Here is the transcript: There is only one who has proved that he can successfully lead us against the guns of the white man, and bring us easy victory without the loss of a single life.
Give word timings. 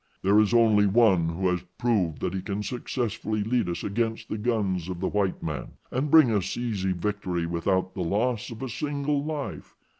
There 0.23 0.39
is 0.39 0.51
only 0.51 0.87
one 0.87 1.29
who 1.29 1.47
has 1.49 1.61
proved 1.77 2.21
that 2.21 2.33
he 2.33 2.41
can 2.41 2.63
successfully 2.63 3.43
lead 3.43 3.69
us 3.69 3.83
against 3.83 4.29
the 4.29 4.37
guns 4.39 4.89
of 4.89 4.99
the 4.99 5.07
white 5.09 5.43
man, 5.43 5.73
and 5.91 6.09
bring 6.09 6.31
us 6.31 6.57
easy 6.57 6.91
victory 6.91 7.45
without 7.45 7.93
the 7.93 8.01
loss 8.01 8.49
of 8.49 8.63
a 8.63 8.67
single 8.69 9.23
life. 9.23 9.75